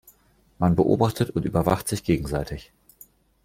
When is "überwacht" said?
1.45-1.87